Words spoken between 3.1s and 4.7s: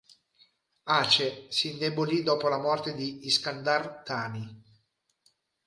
Iskandar Thani.